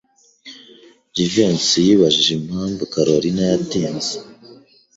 [1.15, 4.15] Jivency yibajije impamvu Kalorina yatinze.